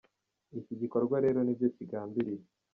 [0.59, 2.43] Iki gikorwa rero ni byo kigambiriye.